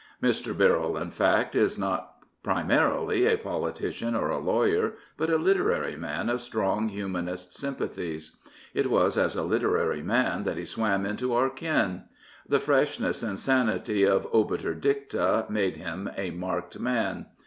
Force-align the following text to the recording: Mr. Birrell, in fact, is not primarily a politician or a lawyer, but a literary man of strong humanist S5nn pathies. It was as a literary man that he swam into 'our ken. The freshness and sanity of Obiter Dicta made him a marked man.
Mr. 0.19 0.57
Birrell, 0.57 0.97
in 0.97 1.11
fact, 1.11 1.55
is 1.55 1.77
not 1.77 2.23
primarily 2.41 3.27
a 3.27 3.37
politician 3.37 4.15
or 4.15 4.31
a 4.31 4.39
lawyer, 4.39 4.93
but 5.15 5.29
a 5.29 5.35
literary 5.37 5.95
man 5.95 6.27
of 6.27 6.41
strong 6.41 6.89
humanist 6.89 7.51
S5nn 7.51 7.75
pathies. 7.87 8.31
It 8.73 8.89
was 8.89 9.15
as 9.15 9.35
a 9.35 9.43
literary 9.43 10.01
man 10.01 10.43
that 10.45 10.57
he 10.57 10.65
swam 10.65 11.05
into 11.05 11.35
'our 11.35 11.51
ken. 11.51 12.05
The 12.49 12.59
freshness 12.59 13.21
and 13.21 13.37
sanity 13.37 14.03
of 14.03 14.25
Obiter 14.33 14.73
Dicta 14.73 15.45
made 15.49 15.77
him 15.77 16.09
a 16.17 16.31
marked 16.31 16.79
man. 16.79 17.27